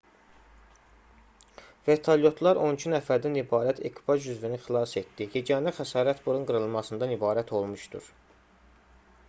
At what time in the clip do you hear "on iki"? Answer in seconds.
2.69-2.93